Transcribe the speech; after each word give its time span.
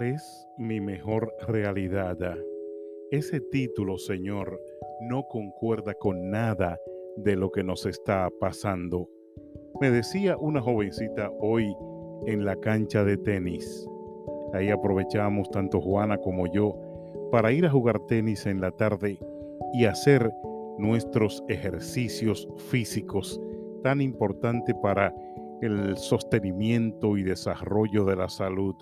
¿Cuál 0.00 0.14
es 0.14 0.48
mi 0.56 0.80
mejor 0.80 1.30
realidad? 1.46 2.16
Ese 3.10 3.38
título, 3.38 3.98
Señor, 3.98 4.58
no 5.02 5.24
concuerda 5.24 5.92
con 5.92 6.30
nada 6.30 6.78
de 7.18 7.36
lo 7.36 7.50
que 7.50 7.62
nos 7.62 7.84
está 7.84 8.30
pasando. 8.40 9.10
Me 9.78 9.90
decía 9.90 10.38
una 10.38 10.62
jovencita 10.62 11.30
hoy 11.38 11.76
en 12.24 12.46
la 12.46 12.56
cancha 12.56 13.04
de 13.04 13.18
tenis. 13.18 13.86
Ahí 14.54 14.70
aprovechamos 14.70 15.50
tanto 15.50 15.82
Juana 15.82 16.16
como 16.16 16.46
yo 16.46 16.78
para 17.30 17.52
ir 17.52 17.66
a 17.66 17.70
jugar 17.70 18.00
tenis 18.06 18.46
en 18.46 18.62
la 18.62 18.70
tarde 18.70 19.18
y 19.74 19.84
hacer 19.84 20.32
nuestros 20.78 21.44
ejercicios 21.46 22.48
físicos 22.70 23.38
tan 23.82 24.00
importante 24.00 24.74
para 24.74 25.14
el 25.60 25.98
sostenimiento 25.98 27.18
y 27.18 27.22
desarrollo 27.22 28.06
de 28.06 28.16
la 28.16 28.30
salud. 28.30 28.76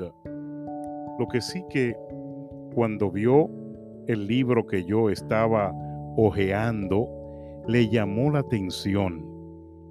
Lo 1.18 1.26
que 1.26 1.40
sí 1.40 1.64
que 1.68 1.96
cuando 2.74 3.10
vio 3.10 3.50
el 4.06 4.26
libro 4.26 4.66
que 4.66 4.84
yo 4.84 5.10
estaba 5.10 5.72
hojeando, 6.16 7.08
le 7.66 7.88
llamó 7.88 8.30
la 8.30 8.38
atención. 8.40 9.24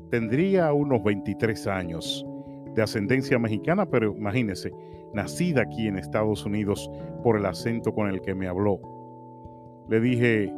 Tendría 0.09 0.71
unos 0.73 1.03
23 1.03 1.67
años, 1.67 2.25
de 2.73 2.81
ascendencia 2.81 3.37
mexicana, 3.37 3.85
pero 3.85 4.15
imagínese, 4.15 4.71
nacida 5.13 5.63
aquí 5.63 5.87
en 5.87 5.97
Estados 5.97 6.45
Unidos 6.45 6.89
por 7.23 7.37
el 7.37 7.45
acento 7.45 7.93
con 7.93 8.09
el 8.09 8.21
que 8.21 8.33
me 8.33 8.47
habló. 8.47 8.79
Le 9.89 9.99
dije, 9.99 10.53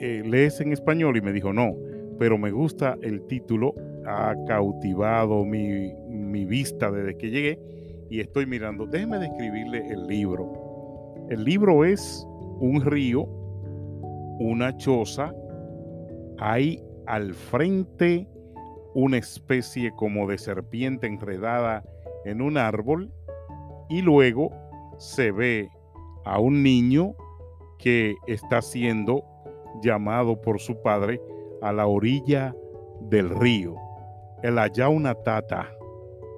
eh, 0.00 0.22
¿lees 0.24 0.60
en 0.60 0.72
español? 0.72 1.16
Y 1.16 1.22
me 1.22 1.32
dijo, 1.32 1.52
no, 1.52 1.74
pero 2.18 2.36
me 2.36 2.50
gusta 2.50 2.98
el 3.02 3.22
título, 3.26 3.74
ha 4.06 4.34
cautivado 4.46 5.44
mi, 5.44 5.94
mi 6.08 6.44
vista 6.44 6.90
desde 6.90 7.16
que 7.16 7.30
llegué 7.30 7.58
y 8.10 8.20
estoy 8.20 8.46
mirando. 8.46 8.86
Déjeme 8.86 9.18
describirle 9.18 9.88
el 9.88 10.06
libro. 10.06 11.26
El 11.30 11.44
libro 11.44 11.84
es 11.84 12.26
un 12.60 12.82
río, 12.82 13.26
una 14.40 14.76
choza, 14.76 15.32
hay 16.38 16.82
al 17.06 17.34
frente 17.34 18.28
una 18.94 19.18
especie 19.18 19.92
como 19.96 20.28
de 20.28 20.38
serpiente 20.38 21.06
enredada 21.06 21.84
en 22.24 22.40
un 22.40 22.56
árbol 22.56 23.12
y 23.88 24.02
luego 24.02 24.50
se 24.98 25.32
ve 25.32 25.70
a 26.24 26.38
un 26.38 26.62
niño 26.62 27.14
que 27.78 28.14
está 28.26 28.62
siendo 28.62 29.24
llamado 29.82 30.40
por 30.40 30.60
su 30.60 30.80
padre 30.80 31.20
a 31.60 31.72
la 31.72 31.86
orilla 31.86 32.54
del 33.00 33.30
río, 33.30 33.74
el 34.42 34.58
Ayaunatata, 34.58 35.70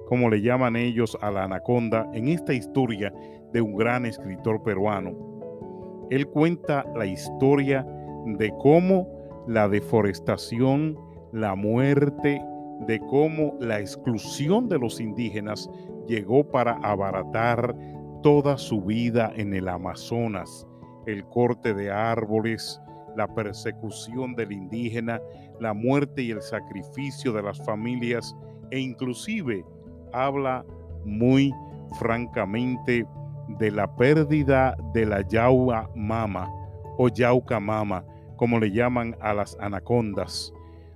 como 0.07 0.29
le 0.29 0.41
llaman 0.41 0.75
ellos 0.75 1.17
a 1.21 1.29
la 1.31 1.43
anaconda 1.43 2.09
en 2.13 2.29
esta 2.29 2.53
historia 2.53 3.13
de 3.51 3.61
un 3.61 3.75
gran 3.75 4.05
escritor 4.05 4.63
peruano. 4.63 5.11
Él 6.09 6.27
cuenta 6.27 6.85
la 6.95 7.05
historia 7.05 7.85
de 8.25 8.53
cómo 8.59 9.07
la 9.47 9.67
deforestación, 9.67 10.97
la 11.33 11.55
muerte, 11.55 12.41
de 12.87 12.99
cómo 13.09 13.57
la 13.59 13.79
exclusión 13.79 14.69
de 14.69 14.79
los 14.79 14.99
indígenas 14.99 15.69
llegó 16.07 16.49
para 16.49 16.73
abaratar 16.83 17.75
toda 18.23 18.57
su 18.57 18.81
vida 18.81 19.31
en 19.35 19.53
el 19.53 19.67
Amazonas, 19.67 20.65
el 21.05 21.25
corte 21.25 21.73
de 21.73 21.91
árboles, 21.91 22.79
la 23.15 23.27
persecución 23.27 24.35
del 24.35 24.51
indígena, 24.51 25.19
la 25.59 25.73
muerte 25.73 26.21
y 26.21 26.31
el 26.31 26.41
sacrificio 26.41 27.33
de 27.33 27.43
las 27.43 27.63
familias 27.65 28.35
e 28.71 28.79
inclusive 28.79 29.65
habla 30.13 30.65
muy 31.05 31.53
francamente 31.99 33.05
de 33.59 33.71
la 33.71 33.87
pérdida 33.95 34.75
de 34.93 35.05
la 35.05 35.21
yauca 35.27 35.89
mama 35.95 36.51
o 36.97 37.09
yauca 37.09 37.59
mama, 37.59 38.03
como 38.35 38.59
le 38.59 38.71
llaman 38.71 39.15
a 39.21 39.33
las 39.33 39.57
anacondas. 39.59 40.53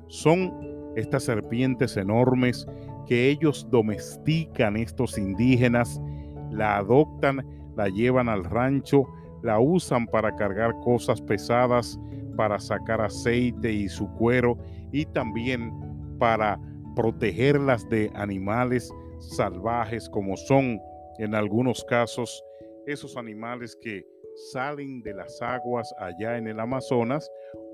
Son 0.08 0.54
estas 0.96 1.24
serpientes 1.24 1.96
enormes 1.96 2.68
que 3.08 3.30
ellos 3.30 3.68
domestican 3.70 4.76
estos 4.76 5.18
indígenas, 5.18 6.02
la 6.52 6.78
adoptan, 6.78 7.46
la 7.76 7.88
llevan 7.88 8.30
al 8.30 8.44
rancho, 8.44 9.06
la 9.42 9.60
usan 9.60 10.06
para 10.08 10.36
cargar 10.36 10.80
cosas 10.82 11.22
pesadas, 11.22 12.00
para 12.36 12.60
sacar 12.60 13.02
aceite 13.02 13.72
y 13.72 13.88
su 13.88 14.08
cuero 14.14 14.58
y 14.92 15.06
también 15.06 15.72
para 16.20 16.60
protegerlas 17.02 17.90
de 17.90 18.12
animales 18.14 18.94
salvajes 19.18 20.08
como 20.08 20.38
son 20.38 20.80
en 21.18 21.34
algunos 21.34 21.84
casos 21.86 22.44
esos 22.86 23.18
animales 23.18 23.76
que 23.82 24.06
salen 24.52 25.02
de 25.02 25.16
las 25.16 25.42
aguas 25.42 25.92
allá 25.98 26.38
en 26.38 26.46
el 26.46 26.60
Amazonas 26.60 27.28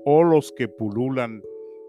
o 0.06 0.24
los 0.24 0.50
que 0.52 0.66
pululan 0.66 1.42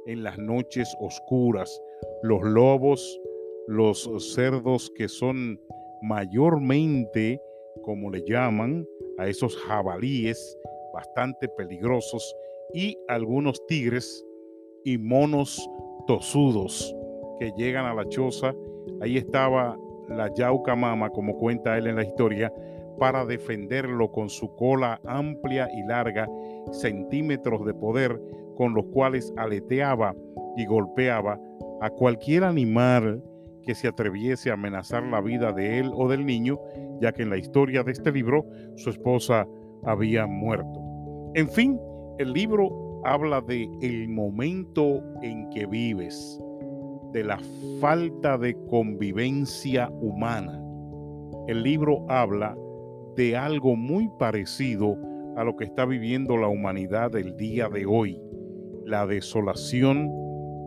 en 0.06 0.22
las 0.22 0.38
noches 0.38 0.94
oscuras, 1.00 1.82
los 2.24 2.44
lobos, 2.44 3.22
los 3.70 4.10
cerdos 4.34 4.92
que 4.98 5.08
son 5.08 5.62
mayormente, 6.02 7.42
como 7.84 8.12
le 8.12 8.22
llaman, 8.28 8.86
a 9.18 9.30
esos 9.30 9.56
jabalíes 9.56 10.58
bastante 10.94 11.48
peligrosos 11.48 12.36
y 12.74 12.98
algunos 13.08 13.66
tigres 13.66 14.26
y 14.84 14.98
monos 14.98 15.66
tosudos 16.06 16.94
que 17.40 17.52
llegan 17.58 17.86
a 17.86 17.94
la 17.94 18.08
choza. 18.08 18.54
Ahí 19.02 19.18
estaba 19.18 19.78
la 20.10 20.34
yauca 20.34 20.76
mama, 20.76 21.10
como 21.10 21.38
cuenta 21.38 21.78
él 21.78 21.88
en 21.88 21.96
la 21.96 22.04
historia, 22.04 22.52
para 23.00 23.26
defenderlo 23.26 24.12
con 24.12 24.30
su 24.30 24.56
cola 24.56 25.00
amplia 25.06 25.70
y 25.74 25.84
larga, 25.84 26.28
centímetros 26.72 27.66
de 27.66 27.74
poder, 27.74 28.22
con 28.56 28.74
los 28.74 28.86
cuales 28.88 29.34
aleteaba 29.38 30.14
y 30.58 30.66
golpeaba 30.66 31.40
a 31.82 31.90
cualquier 31.90 32.44
animal 32.44 33.24
que 33.64 33.76
se 33.76 33.88
atreviese 33.88 34.50
a 34.50 34.54
amenazar 34.54 35.04
la 35.04 35.22
vida 35.22 35.54
de 35.54 35.80
él 35.80 35.92
o 35.94 36.10
del 36.10 36.26
niño, 36.26 36.60
ya 37.00 37.12
que 37.14 37.24
en 37.24 37.30
la 37.30 37.38
historia 37.38 37.84
de 37.84 37.92
este 37.92 38.12
libro 38.12 38.46
su 38.76 38.90
esposa 38.90 39.48
había 39.84 40.26
muerto. 40.28 40.82
En 41.36 41.48
fin, 41.48 41.80
el 42.18 42.34
libro 42.34 43.02
habla 43.06 43.42
de 43.42 43.70
el 43.82 44.10
momento 44.10 45.02
en 45.22 45.50
que 45.52 45.66
vives, 45.66 46.42
de 47.12 47.24
la 47.24 47.40
falta 47.80 48.38
de 48.38 48.56
convivencia 48.68 49.90
humana. 50.02 50.62
El 51.48 51.64
libro 51.64 52.06
habla 52.10 52.56
de 53.16 53.36
algo 53.36 53.76
muy 53.76 54.10
parecido 54.20 54.96
a 55.36 55.44
lo 55.44 55.56
que 55.56 55.66
está 55.66 55.86
viviendo 55.86 56.38
la 56.38 56.48
humanidad 56.48 57.16
el 57.16 57.36
día 57.36 57.70
de 57.70 57.86
hoy. 57.86 58.22
La 58.86 59.08
desolación, 59.08 60.12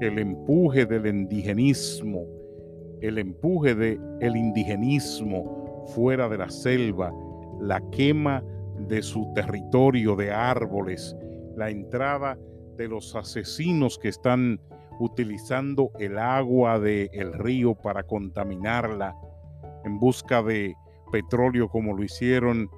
el 0.01 0.19
empuje 0.19 0.87
del 0.87 1.07
indigenismo, 1.07 2.27
el 3.01 3.19
empuje 3.19 3.75
del 3.75 4.01
el 4.21 4.37
indigenismo 4.37 5.85
fuera 5.95 6.29
de 6.29 6.39
la 6.39 6.51
selva, 6.51 7.13
la 7.61 7.81
quema 7.91 8.45
de 8.89 9.03
su 9.03 9.33
territorio 9.35 10.17
de 10.17 10.33
árboles, 10.33 11.17
la 11.57 11.71
entrada 11.71 12.39
de 12.77 12.89
los 12.89 13.15
asesinos 13.15 13.99
que 13.99 14.09
están 14.09 14.61
utilizando 14.99 15.91
el 15.99 16.19
agua 16.19 16.79
del 16.79 17.33
río 17.35 17.75
para 17.75 18.03
contaminarla 18.05 19.17
en 19.85 19.99
busca 19.99 20.43
de 20.43 20.75
petróleo 21.11 21.69
como 21.69 21.95
lo 21.95 22.03
hicieron 22.03 22.71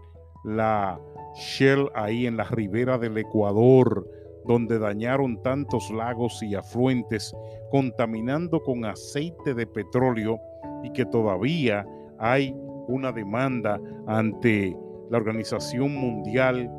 la 0.44 0.98
Shell 1.34 1.88
ahí 1.94 2.26
en 2.26 2.36
la 2.36 2.44
ribera 2.44 2.98
del 2.98 3.18
Ecuador, 3.18 4.08
donde 4.46 4.78
dañaron 4.78 5.42
tantos 5.42 5.90
lagos 5.90 6.42
y 6.42 6.54
afluentes, 6.54 7.34
contaminando 7.70 8.62
con 8.62 8.84
aceite 8.84 9.54
de 9.54 9.66
petróleo 9.66 10.38
y 10.82 10.92
que 10.92 11.06
todavía 11.06 11.86
hay 12.18 12.54
una 12.88 13.10
demanda 13.10 13.80
ante 14.06 14.76
la 15.10 15.16
Organización 15.18 15.94
Mundial 15.94 16.70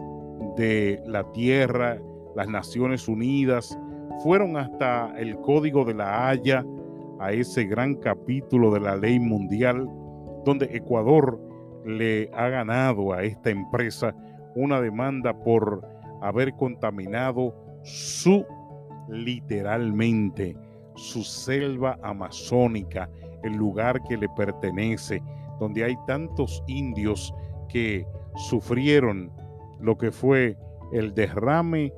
de 0.56 1.02
la 1.06 1.30
Tierra, 1.32 2.00
las 2.36 2.48
Naciones 2.48 3.08
Unidas, 3.08 3.78
fueron 4.24 4.58
hasta 4.58 5.14
el 5.18 5.40
Código 5.42 5.86
de 5.86 5.94
la 5.94 6.30
Haya, 6.30 6.66
a 7.20 7.32
ese 7.32 7.66
gran 7.66 7.96
capítulo 7.96 8.72
de 8.72 8.82
la 8.82 8.96
ley 8.96 9.20
mundial, 9.20 9.88
donde 10.44 10.66
Ecuador 10.66 11.40
le 11.86 12.30
ha 12.34 12.50
ganado 12.50 13.14
a 13.14 13.24
esta 13.24 13.50
empresa 13.50 14.14
una 14.56 14.82
demanda 14.82 15.34
por 15.34 15.88
haber 16.22 16.54
contaminado 16.56 17.54
su, 17.84 18.46
literalmente, 19.08 20.56
su 20.96 21.24
selva 21.24 21.98
amazónica, 22.02 23.10
el 23.44 23.54
lugar 23.56 24.02
que 24.04 24.18
le 24.18 24.28
pertenece, 24.30 25.22
donde 25.60 25.84
hay 25.84 25.96
tantos 26.08 26.64
indios 26.68 27.34
que 27.70 28.06
sufrieron 28.36 29.32
lo 29.80 29.98
que 29.98 30.12
fue 30.12 30.58
el 30.92 31.14
derrame 31.14 31.94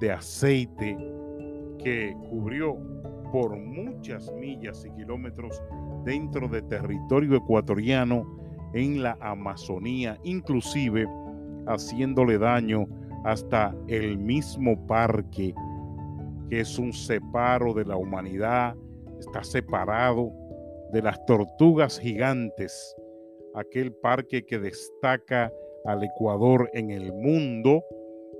de 0.00 0.12
aceite 0.12 1.13
que 1.84 2.16
cubrió 2.30 2.76
por 3.30 3.56
muchas 3.56 4.32
millas 4.32 4.84
y 4.86 4.90
kilómetros 4.92 5.62
dentro 6.04 6.48
de 6.48 6.62
territorio 6.62 7.36
ecuatoriano 7.36 8.24
en 8.72 9.02
la 9.02 9.16
Amazonía, 9.20 10.18
inclusive 10.24 11.06
haciéndole 11.66 12.38
daño 12.38 12.86
hasta 13.24 13.74
el 13.86 14.18
mismo 14.18 14.86
parque, 14.86 15.54
que 16.48 16.60
es 16.60 16.78
un 16.78 16.92
separo 16.92 17.74
de 17.74 17.84
la 17.84 17.96
humanidad, 17.96 18.74
está 19.18 19.44
separado 19.44 20.32
de 20.92 21.02
las 21.02 21.24
tortugas 21.26 21.98
gigantes, 21.98 22.96
aquel 23.54 23.92
parque 23.92 24.44
que 24.44 24.58
destaca 24.58 25.52
al 25.84 26.02
Ecuador 26.02 26.70
en 26.72 26.90
el 26.90 27.12
mundo, 27.12 27.82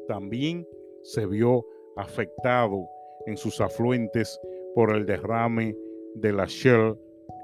también 0.09 0.67
se 1.03 1.27
vio 1.27 1.65
afectado 1.97 2.89
en 3.27 3.37
sus 3.37 3.61
afluentes 3.61 4.41
por 4.75 4.95
el 4.95 5.07
derrame 5.07 5.77
de 6.15 6.33
la 6.33 6.47
Shell 6.47 6.97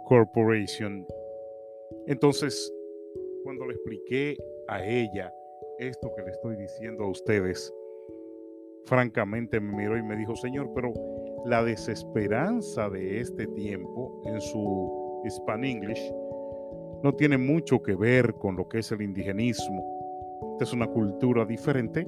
Corporation. 0.06 1.06
Entonces, 2.06 2.72
cuando 3.44 3.66
le 3.66 3.74
expliqué 3.74 4.36
a 4.68 4.84
ella 4.84 5.32
esto 5.78 6.12
que 6.16 6.22
le 6.22 6.30
estoy 6.30 6.56
diciendo 6.56 7.04
a 7.04 7.10
ustedes, 7.10 7.72
francamente 8.84 9.60
me 9.60 9.76
miró 9.76 9.96
y 9.96 10.02
me 10.02 10.16
dijo, 10.16 10.36
Señor, 10.36 10.70
pero 10.74 10.92
la 11.46 11.64
desesperanza 11.64 12.88
de 12.90 13.20
este 13.20 13.46
tiempo 13.48 14.22
en 14.26 14.40
su 14.40 15.22
Span 15.28 15.64
English 15.64 16.12
no 17.02 17.14
tiene 17.14 17.38
mucho 17.38 17.82
que 17.82 17.94
ver 17.94 18.34
con 18.34 18.56
lo 18.56 18.68
que 18.68 18.80
es 18.80 18.92
el 18.92 19.02
indigenismo. 19.02 19.82
Esta 20.52 20.64
es 20.64 20.72
una 20.72 20.86
cultura 20.86 21.44
diferente. 21.44 22.06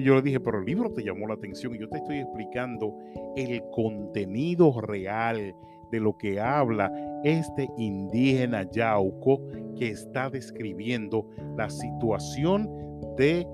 Y 0.00 0.04
yo 0.04 0.14
le 0.14 0.22
dije, 0.22 0.40
pero 0.40 0.60
el 0.60 0.64
libro 0.64 0.90
te 0.90 1.04
llamó 1.04 1.28
la 1.28 1.34
atención 1.34 1.74
y 1.74 1.78
yo 1.78 1.86
te 1.90 1.98
estoy 1.98 2.20
explicando 2.20 2.96
el 3.36 3.62
contenido 3.70 4.80
real 4.80 5.54
de 5.92 6.00
lo 6.00 6.16
que 6.16 6.40
habla 6.40 6.90
este 7.22 7.68
indígena 7.76 8.62
Yauco 8.70 9.42
que 9.76 9.90
está 9.90 10.30
describiendo 10.30 11.28
la 11.58 11.68
situación 11.68 12.66
de 13.18 13.46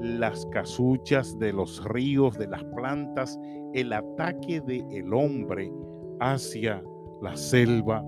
las 0.00 0.44
casuchas, 0.46 1.38
de 1.38 1.52
los 1.52 1.84
ríos, 1.84 2.36
de 2.36 2.48
las 2.48 2.64
plantas, 2.64 3.38
el 3.72 3.92
ataque 3.92 4.60
del 4.60 4.84
el 4.90 5.14
hombre 5.14 5.70
hacia 6.18 6.82
la 7.20 7.36
selva, 7.36 8.04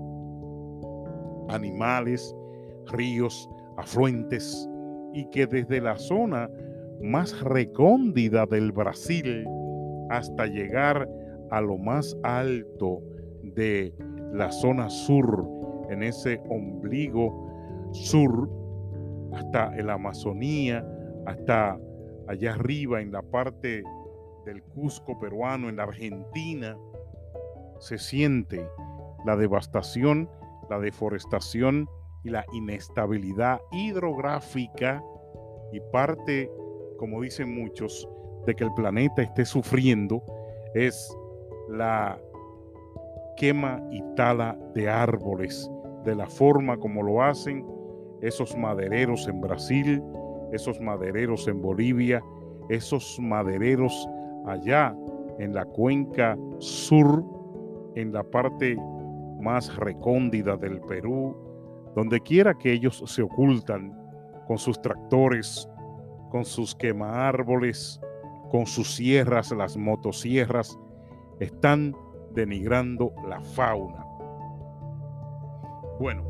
animales, 1.47 2.35
ríos, 2.87 3.49
afluentes, 3.77 4.69
y 5.13 5.29
que 5.29 5.47
desde 5.47 5.79
la 5.79 5.97
zona 5.97 6.49
más 7.01 7.39
recóndida 7.41 8.45
del 8.45 8.71
Brasil 8.71 9.45
hasta 10.09 10.45
llegar 10.45 11.09
a 11.51 11.61
lo 11.61 11.77
más 11.77 12.17
alto 12.23 13.01
de 13.43 13.93
la 14.33 14.51
zona 14.51 14.89
sur, 14.89 15.47
en 15.89 16.03
ese 16.03 16.41
ombligo 16.49 17.89
sur, 17.91 18.49
hasta 19.33 19.71
la 19.75 19.93
Amazonía, 19.93 20.85
hasta 21.25 21.77
allá 22.27 22.53
arriba 22.53 23.01
en 23.01 23.11
la 23.11 23.21
parte 23.21 23.83
del 24.45 24.63
Cusco 24.63 25.19
peruano, 25.19 25.69
en 25.69 25.77
la 25.77 25.83
Argentina, 25.83 26.77
se 27.79 27.97
siente 27.97 28.67
la 29.25 29.35
devastación, 29.35 30.29
la 30.69 30.79
deforestación 30.79 31.89
y 32.23 32.29
la 32.29 32.45
inestabilidad 32.53 33.59
hidrográfica 33.71 35.03
y 35.71 35.79
parte, 35.91 36.49
como 36.97 37.21
dicen 37.21 37.53
muchos, 37.55 38.07
de 38.45 38.55
que 38.55 38.63
el 38.63 38.73
planeta 38.73 39.21
esté 39.21 39.45
sufriendo 39.45 40.23
es 40.73 41.15
la 41.69 42.19
quema 43.37 43.81
y 43.91 44.01
tala 44.15 44.57
de 44.73 44.89
árboles, 44.89 45.69
de 46.03 46.15
la 46.15 46.27
forma 46.27 46.77
como 46.77 47.03
lo 47.03 47.21
hacen 47.23 47.65
esos 48.21 48.55
madereros 48.55 49.27
en 49.27 49.41
Brasil, 49.41 50.01
esos 50.51 50.79
madereros 50.79 51.47
en 51.47 51.61
Bolivia, 51.61 52.23
esos 52.69 53.19
madereros 53.19 54.07
allá 54.45 54.95
en 55.39 55.53
la 55.53 55.65
cuenca 55.65 56.37
sur, 56.59 57.23
en 57.95 58.13
la 58.13 58.23
parte 58.23 58.77
más 59.39 59.75
recóndida 59.75 60.55
del 60.57 60.79
Perú, 60.81 61.35
donde 61.95 62.19
quiera 62.21 62.53
que 62.53 62.73
ellos 62.73 63.03
se 63.05 63.21
ocultan 63.21 63.97
con 64.47 64.57
sus 64.57 64.81
tractores, 64.81 65.67
con 66.29 66.45
sus 66.45 66.75
quema 66.75 67.27
árboles, 67.27 67.99
con 68.49 68.65
sus 68.65 68.95
sierras, 68.95 69.51
las 69.51 69.77
motosierras, 69.77 70.77
están 71.39 71.95
denigrando 72.33 73.11
la 73.27 73.39
fauna. 73.41 74.05
Bueno, 75.99 76.23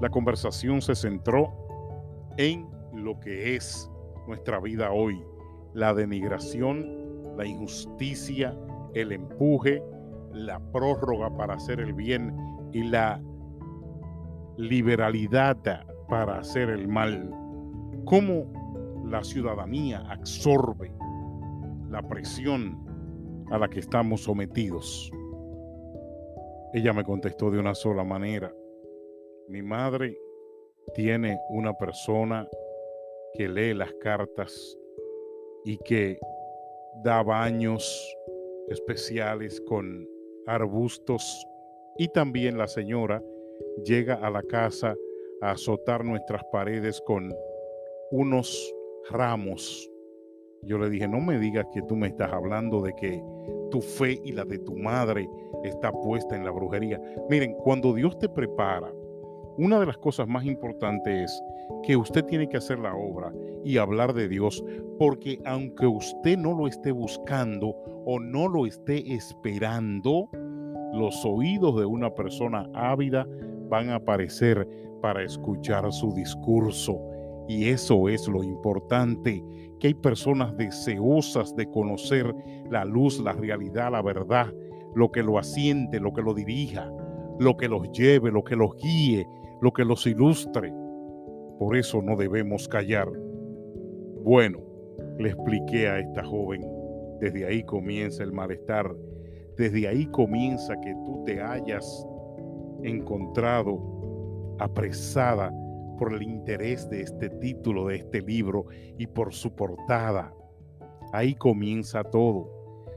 la 0.00 0.10
conversación 0.10 0.82
se 0.82 0.94
centró 0.94 1.52
en 2.36 2.68
lo 2.92 3.18
que 3.20 3.54
es 3.56 3.90
nuestra 4.26 4.60
vida 4.60 4.90
hoy, 4.90 5.22
la 5.72 5.94
denigración, 5.94 7.36
la 7.36 7.46
injusticia, 7.46 8.56
el 8.94 9.12
empuje, 9.12 9.82
la 10.32 10.58
prórroga 10.72 11.34
para 11.36 11.54
hacer 11.54 11.80
el 11.80 11.92
bien 11.92 12.36
y 12.72 12.82
la 12.82 13.20
liberalidad 14.56 15.56
para 16.08 16.38
hacer 16.38 16.70
el 16.70 16.88
mal. 16.88 17.30
Cómo 18.04 18.46
la 19.04 19.22
ciudadanía 19.22 19.98
absorbe 20.10 20.92
la 21.90 22.02
presión 22.02 22.84
a 23.50 23.58
la 23.58 23.68
que 23.68 23.80
estamos 23.80 24.22
sometidos. 24.22 25.10
Ella 26.72 26.92
me 26.92 27.04
contestó 27.04 27.50
de 27.50 27.58
una 27.58 27.74
sola 27.74 28.02
manera. 28.02 28.52
Mi 29.48 29.62
madre 29.62 30.18
tiene 30.94 31.38
una 31.50 31.72
persona 31.74 32.48
que 33.34 33.48
lee 33.48 33.74
las 33.74 33.92
cartas 34.00 34.76
y 35.64 35.78
que 35.78 36.18
da 37.02 37.22
baños 37.22 38.16
especiales 38.68 39.60
con 39.68 40.08
arbustos 40.46 41.46
y 41.96 42.08
también 42.08 42.58
la 42.58 42.66
señora 42.66 43.22
llega 43.84 44.14
a 44.14 44.30
la 44.30 44.42
casa 44.42 44.94
a 45.42 45.52
azotar 45.52 46.04
nuestras 46.04 46.42
paredes 46.50 47.00
con 47.06 47.32
unos 48.10 48.74
ramos. 49.10 49.90
Yo 50.62 50.78
le 50.78 50.88
dije, 50.88 51.06
no 51.06 51.20
me 51.20 51.38
digas 51.38 51.66
que 51.72 51.82
tú 51.82 51.96
me 51.96 52.08
estás 52.08 52.32
hablando 52.32 52.80
de 52.80 52.94
que 52.94 53.22
tu 53.70 53.80
fe 53.80 54.20
y 54.24 54.32
la 54.32 54.44
de 54.44 54.58
tu 54.58 54.76
madre 54.76 55.28
está 55.62 55.92
puesta 55.92 56.36
en 56.36 56.44
la 56.44 56.50
brujería. 56.50 57.00
Miren, 57.28 57.54
cuando 57.54 57.92
Dios 57.92 58.18
te 58.18 58.28
prepara, 58.28 58.92
una 59.56 59.78
de 59.78 59.86
las 59.86 59.98
cosas 59.98 60.26
más 60.26 60.44
importantes 60.44 61.30
es 61.30 61.42
que 61.82 61.96
usted 61.96 62.24
tiene 62.24 62.48
que 62.48 62.56
hacer 62.56 62.78
la 62.78 62.94
obra 62.94 63.32
y 63.64 63.78
hablar 63.78 64.12
de 64.14 64.28
Dios, 64.28 64.64
porque 64.98 65.40
aunque 65.44 65.86
usted 65.86 66.36
no 66.36 66.54
lo 66.56 66.66
esté 66.66 66.92
buscando 66.92 67.74
o 68.04 68.18
no 68.18 68.48
lo 68.48 68.66
esté 68.66 69.14
esperando, 69.14 70.28
los 70.92 71.24
oídos 71.24 71.76
de 71.78 71.84
una 71.84 72.14
persona 72.14 72.68
ávida 72.74 73.26
van 73.68 73.90
a 73.90 73.96
aparecer 73.96 74.68
para 75.00 75.22
escuchar 75.22 75.92
su 75.92 76.12
discurso. 76.14 77.00
Y 77.48 77.68
eso 77.68 78.08
es 78.08 78.26
lo 78.26 78.42
importante, 78.42 79.44
que 79.78 79.88
hay 79.88 79.94
personas 79.94 80.56
deseosas 80.56 81.54
de 81.56 81.70
conocer 81.70 82.34
la 82.70 82.84
luz, 82.84 83.20
la 83.20 83.32
realidad, 83.32 83.92
la 83.92 84.02
verdad, 84.02 84.52
lo 84.94 85.10
que 85.10 85.22
lo 85.22 85.38
asiente, 85.38 86.00
lo 86.00 86.12
que 86.12 86.22
lo 86.22 86.32
dirija, 86.32 86.90
lo 87.38 87.56
que 87.56 87.68
los 87.68 87.90
lleve, 87.92 88.30
lo 88.30 88.44
que 88.44 88.56
los 88.56 88.76
guíe, 88.76 89.26
lo 89.60 89.72
que 89.72 89.84
los 89.84 90.06
ilustre. 90.06 90.72
Por 91.58 91.76
eso 91.76 92.00
no 92.02 92.16
debemos 92.16 92.66
callar. 92.68 93.08
Bueno, 94.22 94.60
le 95.18 95.30
expliqué 95.30 95.88
a 95.88 95.98
esta 95.98 96.24
joven, 96.24 96.62
desde 97.20 97.46
ahí 97.46 97.62
comienza 97.64 98.22
el 98.22 98.32
malestar, 98.32 98.94
desde 99.56 99.86
ahí 99.86 100.06
comienza 100.06 100.74
que 100.80 100.94
tú 101.04 101.22
te 101.24 101.40
hayas 101.40 102.06
encontrado 102.82 104.56
apresada 104.58 105.52
por 105.96 106.12
el 106.12 106.22
interés 106.22 106.88
de 106.88 107.02
este 107.02 107.30
título 107.30 107.86
de 107.86 107.96
este 107.96 108.20
libro 108.20 108.66
y 108.98 109.06
por 109.06 109.32
su 109.32 109.54
portada. 109.54 110.34
Ahí 111.12 111.34
comienza 111.34 112.02
todo. 112.04 112.50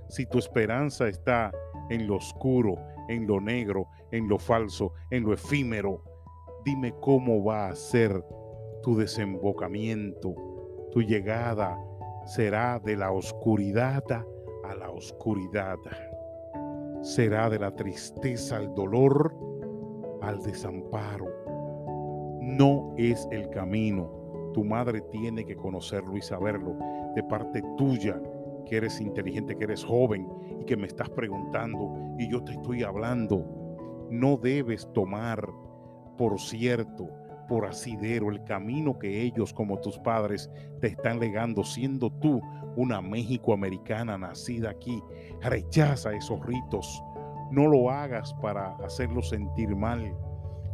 Si 0.09 0.25
tu 0.25 0.37
esperanza 0.37 1.07
está 1.07 1.51
en 1.89 2.07
lo 2.07 2.15
oscuro, 2.15 2.75
en 3.09 3.27
lo 3.27 3.39
negro, 3.39 3.87
en 4.11 4.27
lo 4.27 4.37
falso, 4.37 4.93
en 5.11 5.23
lo 5.23 5.33
efímero, 5.33 6.03
dime 6.65 6.93
cómo 7.01 7.43
va 7.43 7.67
a 7.67 7.75
ser 7.75 8.23
tu 8.83 8.97
desembocamiento, 8.97 10.33
tu 10.91 11.01
llegada 11.01 11.77
será 12.25 12.79
de 12.79 12.95
la 12.95 13.11
oscuridad 13.11 14.03
a 14.63 14.75
la 14.75 14.89
oscuridad. 14.89 15.77
Será 17.01 17.49
de 17.49 17.59
la 17.59 17.75
tristeza 17.75 18.57
al 18.57 18.73
dolor, 18.73 19.33
al 20.21 20.41
desamparo. 20.41 21.46
No 22.47 22.93
es 22.97 23.27
el 23.31 23.49
camino. 23.49 24.09
Tu 24.53 24.63
madre 24.63 25.01
tiene 25.11 25.45
que 25.45 25.55
conocerlo 25.55 26.15
y 26.17 26.21
saberlo 26.21 26.75
de 27.13 27.21
parte 27.23 27.61
tuya 27.77 28.19
que 28.65 28.77
eres 28.77 29.01
inteligente, 29.01 29.55
que 29.55 29.65
eres 29.65 29.83
joven 29.83 30.27
y 30.59 30.63
que 30.63 30.77
me 30.77 30.87
estás 30.87 31.09
preguntando 31.09 31.93
y 32.17 32.29
yo 32.31 32.41
te 32.43 32.53
estoy 32.53 32.83
hablando. 32.83 33.45
No 34.09 34.37
debes 34.37 34.87
tomar 34.93 35.45
por 36.17 36.39
cierto, 36.39 37.09
por 37.47 37.65
asidero, 37.65 38.31
el 38.31 38.43
camino 38.43 38.97
que 38.97 39.21
ellos 39.21 39.53
como 39.53 39.79
tus 39.79 39.99
padres 39.99 40.49
te 40.81 40.87
están 40.87 41.19
legando, 41.19 41.63
siendo 41.63 42.09
tú 42.09 42.41
una 42.75 43.01
México 43.01 43.53
americana 43.53 44.17
nacida 44.17 44.69
aquí. 44.71 45.03
Rechaza 45.41 46.13
esos 46.13 46.43
ritos. 46.45 47.03
No 47.51 47.67
lo 47.67 47.89
hagas 47.89 48.33
para 48.41 48.75
hacerlos 48.77 49.29
sentir 49.29 49.75
mal. 49.75 50.15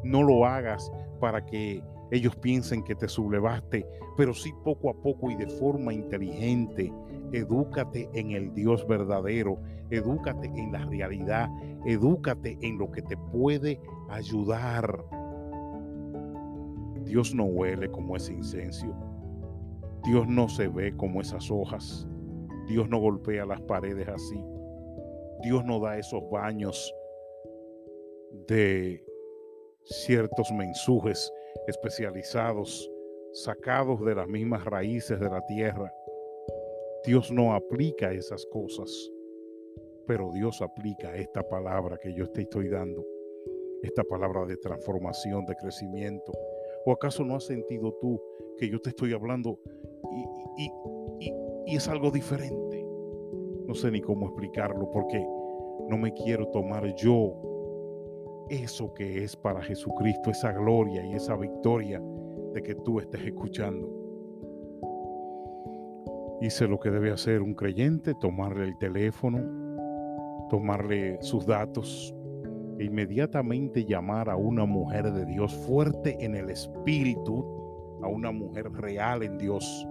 No 0.04 0.24
lo 0.24 0.46
hagas 0.46 0.92
para 1.20 1.46
que 1.46 1.84
ellos 2.12 2.36
piensen 2.36 2.84
que 2.84 2.94
te 2.94 3.08
sublevaste, 3.08 3.88
pero 4.16 4.34
sí 4.34 4.54
poco 4.64 4.90
a 4.90 4.94
poco 4.94 5.32
y 5.32 5.36
de 5.36 5.48
forma 5.48 5.94
inteligente. 5.94 6.94
Edúcate 7.32 8.10
en 8.14 8.32
el 8.32 8.54
Dios 8.54 8.86
verdadero, 8.88 9.58
edúcate 9.90 10.48
en 10.48 10.72
la 10.72 10.86
realidad, 10.86 11.50
edúcate 11.86 12.58
en 12.62 12.78
lo 12.78 12.92
que 12.92 13.02
te 13.02 13.18
puede 13.18 13.80
ayudar. 14.10 15.04
Dios 17.04 17.34
no 17.34 17.46
huele 17.46 17.90
como 17.90 18.16
ese 18.16 18.34
incenso. 18.34 18.94
Dios 20.04 20.28
no 20.28 20.50
se 20.50 20.68
ve 20.68 20.96
como 20.96 21.22
esas 21.22 21.50
hojas. 21.50 22.08
Dios 22.68 22.90
no 22.90 23.00
golpea 23.00 23.46
las 23.46 23.62
paredes 23.62 24.08
así. 24.08 24.44
Dios 25.42 25.66
no 25.66 25.80
da 25.80 25.98
esos 25.98 26.22
baños 26.30 26.94
de 28.48 29.04
ciertos 29.84 30.52
mensujes 30.52 31.32
especializados, 31.68 32.90
sacados 33.34 34.04
de 34.06 34.16
las 34.16 34.28
mismas 34.28 34.64
raíces 34.66 35.20
de 35.20 35.30
la 35.30 35.46
tierra. 35.46 35.94
Dios 37.06 37.32
no 37.32 37.54
aplica 37.54 38.12
esas 38.12 38.46
cosas, 38.46 39.12
pero 40.08 40.32
Dios 40.32 40.62
aplica 40.62 41.16
esta 41.16 41.44
palabra 41.44 41.98
que 41.98 42.14
yo 42.14 42.30
te 42.30 42.42
estoy 42.42 42.70
dando, 42.70 43.06
esta 43.82 44.04
palabra 44.04 44.46
de 44.46 44.58
transformación, 44.58 45.46
de 45.46 45.56
crecimiento. 45.56 46.32
¿O 46.86 46.92
acaso 46.92 47.24
no 47.24 47.36
has 47.36 47.46
sentido 47.46 47.94
tú 48.02 48.22
que 48.58 48.70
yo 48.70 48.80
te 48.80 48.90
estoy 48.90 49.14
hablando 49.14 49.60
y, 50.58 50.72
y 51.66 51.76
es 51.76 51.88
algo 51.88 52.12
diferente? 52.12 52.86
No 53.66 53.74
sé 53.74 53.92
ni 53.92 54.02
cómo 54.02 54.28
explicarlo 54.28 54.90
porque 54.92 55.26
no 55.88 55.98
me 55.98 56.14
quiero 56.14 56.48
tomar 56.50 56.94
yo 56.96 57.53
eso 58.50 58.94
que 58.94 59.24
es 59.24 59.36
para 59.36 59.62
Jesucristo, 59.62 60.32
esa 60.32 60.52
gloria 60.52 61.06
y 61.06 61.14
esa 61.14 61.36
victoria 61.36 62.02
de 62.54 62.62
que 62.62 62.76
tú 62.76 63.00
estés 63.00 63.22
escuchando. 63.26 63.90
Hice 66.42 66.68
lo 66.68 66.80
que 66.80 66.92
debe 66.92 67.12
hacer 67.12 67.42
un 67.42 67.54
creyente, 67.54 68.14
tomarle 68.16 68.66
el 68.66 68.78
teléfono, 68.78 69.40
tomarle 70.50 71.18
sus 71.22 71.46
datos 71.46 72.14
e 72.80 72.86
inmediatamente 72.86 73.86
llamar 73.86 74.30
a 74.30 74.36
una 74.36 74.66
mujer 74.66 75.12
de 75.12 75.26
Dios 75.26 75.54
fuerte 75.66 76.18
en 76.20 76.36
el 76.36 76.50
espíritu, 76.50 77.46
a 78.04 78.08
una 78.08 78.32
mujer 78.32 78.72
real 78.74 79.24
en 79.24 79.38
Dios, 79.38 79.88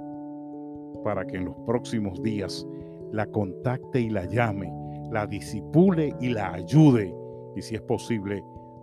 para 1.05 1.25
que 1.27 1.39
en 1.39 1.47
los 1.47 1.57
próximos 1.65 2.23
días 2.23 2.67
la 3.13 3.27
contacte 3.27 4.01
y 4.01 4.11
la 4.11 4.27
llame, 4.27 4.73
la 5.11 5.27
disipule 5.27 6.15
y 6.21 6.29
la 6.29 6.53
ayude 6.53 7.15
y 7.57 7.63
si 7.63 7.75
es 7.75 7.83
posible, 7.83 8.43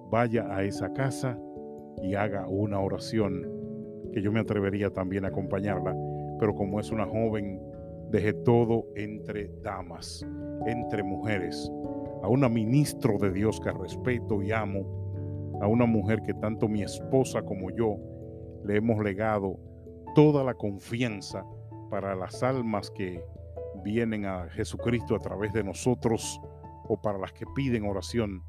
vaya 0.10 0.48
a 0.54 0.64
esa 0.64 0.92
casa 0.94 1.40
y 2.02 2.16
haga 2.16 2.48
una 2.48 2.80
oración 2.80 3.46
que 4.14 4.22
yo 4.22 4.32
me 4.32 4.40
atrevería 4.40 4.90
también 4.90 5.26
a 5.26 5.30
acompañarla, 5.30 5.96
pero 6.40 6.56
como 6.56 6.80
es 6.80 6.92
una 6.92 7.06
joven, 7.06 7.62
deje 8.10 8.34
todo 8.34 8.86
entre 8.96 9.52
damas, 9.62 10.26
entre 10.66 11.04
mujeres, 11.04 11.72
a 12.24 12.28
una 12.28 12.50
ministro 12.50 13.18
de 13.20 13.32
Dios 13.32 13.60
que 13.60 13.72
respeto 13.72 14.42
y 14.42 14.52
amo, 14.52 15.60
a 15.62 15.68
una 15.68 15.86
mujer 15.86 16.22
que 16.22 16.34
tanto 16.34 16.68
mi 16.68 16.82
esposa 16.82 17.44
como 17.44 17.70
yo 17.72 17.98
le 18.66 18.78
hemos 18.78 19.04
legado 19.04 19.60
toda 20.16 20.44
la 20.44 20.54
confianza 20.54 21.46
para 21.90 22.16
las 22.16 22.42
almas 22.44 22.90
que 22.92 23.24
vienen 23.84 24.26
a 24.26 24.48
Jesucristo 24.50 25.16
a 25.16 25.20
través 25.20 25.54
de 25.54 25.64
nosotros 25.64 26.40
o 26.88 27.00
para 27.02 27.18
las 27.18 27.32
que 27.34 27.46
piden 27.56 27.86
oración 27.86 28.44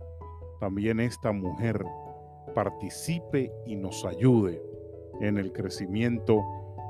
también 0.61 1.01
esta 1.01 1.33
mujer 1.33 1.85
participe 2.55 3.53
y 3.67 3.75
nos 3.77 4.05
ayude 4.05 4.63
en 5.21 5.39
el 5.39 5.53
crecimiento 5.53 6.41